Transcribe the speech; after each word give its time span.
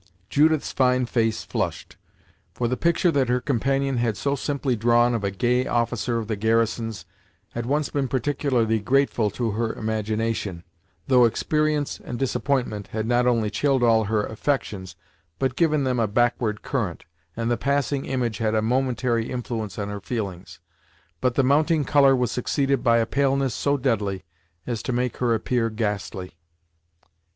Judith's 0.31 0.71
fine 0.71 1.05
face 1.05 1.43
flushed, 1.43 1.95
for 2.55 2.67
the 2.67 2.75
picture 2.75 3.11
that 3.11 3.29
her 3.29 3.39
companion 3.39 3.97
had 3.97 4.17
so 4.17 4.33
simply 4.35 4.75
drawn 4.75 5.13
of 5.13 5.23
a 5.23 5.29
gay 5.29 5.67
officer 5.67 6.17
of 6.17 6.27
the 6.27 6.35
garrisons 6.35 7.05
had 7.51 7.67
once 7.67 7.89
been 7.91 8.07
particularly 8.07 8.79
grateful 8.79 9.29
to 9.29 9.51
her 9.51 9.73
imagination, 9.73 10.63
though 11.05 11.25
experience 11.25 11.99
and 12.03 12.17
disappointment 12.17 12.87
had 12.87 13.05
not 13.05 13.27
only 13.27 13.51
chilled 13.51 13.83
all 13.83 14.05
her 14.05 14.25
affections, 14.25 14.95
but 15.37 15.55
given 15.55 15.83
them 15.83 15.99
a 15.99 16.07
backward 16.07 16.63
current, 16.63 17.05
and 17.37 17.51
the 17.51 17.55
passing 17.55 18.05
image 18.05 18.39
had 18.39 18.55
a 18.55 18.61
momentary 18.63 19.29
influence 19.29 19.77
on 19.77 19.89
her 19.89 20.01
feelings; 20.01 20.59
but 21.19 21.35
the 21.35 21.43
mounting 21.43 21.85
colour 21.85 22.15
was 22.15 22.31
succeeded 22.31 22.81
by 22.83 22.97
a 22.97 23.05
paleness 23.05 23.53
so 23.53 23.77
deadly, 23.77 24.23
as 24.65 24.81
to 24.81 24.91
make 24.91 25.17
her 25.17 25.35
appear 25.35 25.69
ghastly. 25.69 26.39